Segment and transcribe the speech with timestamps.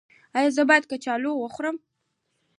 [0.37, 1.75] ایا زه باید کچالو وخورم؟